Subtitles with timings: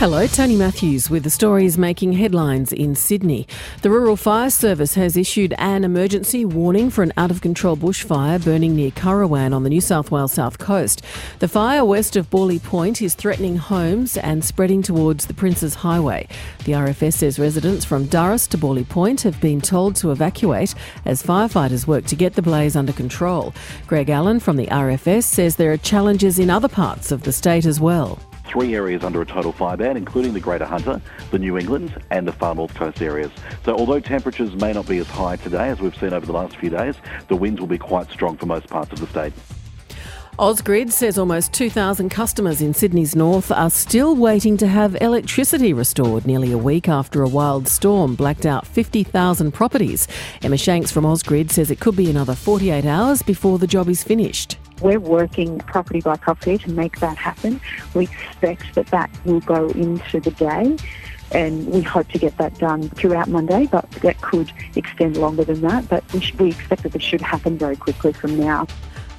[0.00, 3.46] Hello, Tony Matthews with the stories making headlines in Sydney.
[3.82, 8.42] The Rural Fire Service has issued an emergency warning for an out of control bushfire
[8.42, 11.02] burning near Currowan on the New South Wales south coast.
[11.40, 16.26] The fire west of Bawley Point is threatening homes and spreading towards the Princes Highway.
[16.64, 20.74] The RFS says residents from Durras to Bawley Point have been told to evacuate
[21.04, 23.52] as firefighters work to get the blaze under control.
[23.86, 27.66] Greg Allen from the RFS says there are challenges in other parts of the state
[27.66, 28.18] as well
[28.50, 31.00] three areas under a total fire ban, including the Greater Hunter,
[31.30, 33.30] the New England, and the far north coast areas.
[33.64, 36.56] So, although temperatures may not be as high today as we've seen over the last
[36.56, 36.96] few days,
[37.28, 39.32] the winds will be quite strong for most parts of the state.
[40.38, 46.26] Ausgrid says almost 2,000 customers in Sydney's north are still waiting to have electricity restored
[46.26, 50.08] nearly a week after a wild storm blacked out 50,000 properties.
[50.40, 54.02] Emma Shanks from Ausgrid says it could be another 48 hours before the job is
[54.02, 54.56] finished.
[54.80, 57.60] We're working property by property to make that happen.
[57.94, 60.76] We expect that that will go into the day
[61.32, 65.60] and we hope to get that done throughout Monday, but that could extend longer than
[65.60, 65.88] that.
[65.88, 68.66] But we, should, we expect that this should happen very quickly from now.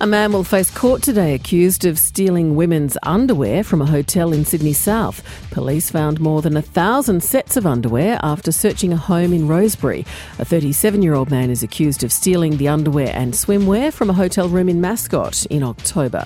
[0.02, 4.45] A man will face court today accused of stealing women's underwear from a hotel in
[4.45, 5.21] Sydney South.
[5.52, 10.08] Police found more than a thousand sets of underwear after searching a home in Rosebery.
[10.39, 14.13] A 37 year old man is accused of stealing the underwear and swimwear from a
[14.13, 16.25] hotel room in Mascot in October.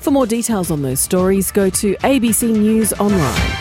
[0.00, 3.51] For more details on those stories, go to ABC News Online.